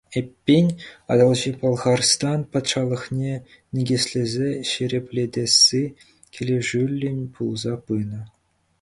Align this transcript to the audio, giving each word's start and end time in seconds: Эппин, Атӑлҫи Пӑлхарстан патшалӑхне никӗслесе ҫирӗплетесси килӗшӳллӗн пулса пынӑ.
Эппин, 0.19 0.67
Атӑлҫи 1.15 1.51
Пӑлхарстан 1.63 2.39
патшалӑхне 2.55 3.33
никӗслесе 3.81 4.49
ҫирӗплетесси 4.73 5.83
килӗшӳллӗн 6.33 7.19
пулса 7.39 7.73
пынӑ. 7.91 8.21